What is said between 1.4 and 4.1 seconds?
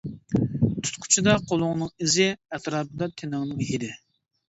قولۇڭنىڭ ئىزى، ئەتراپىدا تېنىڭنىڭ ھىدى.